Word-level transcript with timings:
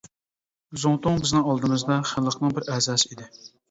زۇڭتۇڭ 0.85 1.21
بىزنىڭ 1.27 1.45
ئالدىمىزدا 1.53 2.01
خەلقنىڭ 2.15 2.61
بىر 2.61 2.71
ئەزاسى 2.75 3.11
ئىدى. 3.17 3.35